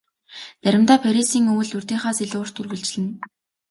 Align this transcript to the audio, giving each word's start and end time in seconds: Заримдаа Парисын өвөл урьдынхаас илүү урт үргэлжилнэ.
Заримдаа 0.63 0.97
Парисын 1.05 1.45
өвөл 1.53 1.71
урьдынхаас 1.77 2.17
илүү 2.25 2.39
урт 2.43 2.55
үргэлжилнэ. 2.61 3.13